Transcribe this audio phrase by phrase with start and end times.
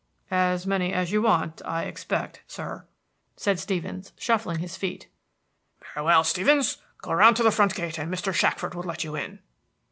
[0.31, 2.87] "As many as you want, I expect, sir,"
[3.37, 5.07] said Stevens, shuffling his feet.
[5.93, 6.79] "Very well, Stevens.
[7.03, 8.33] Go round to the front gate and Mr.
[8.33, 9.43] Shackford will let you in."